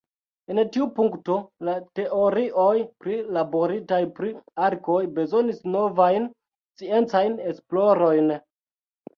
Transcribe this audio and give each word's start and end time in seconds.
En 0.51 0.59
tiu 0.75 0.85
punkto 0.99 1.35
la 1.67 1.73
teorioj 1.99 2.73
prilaboritaj 3.05 4.01
pri 4.21 4.31
arkoj 4.69 4.99
bezonis 5.21 5.63
novajn 5.77 6.27
sciencajn 6.81 7.37
esplorojn. 7.53 8.35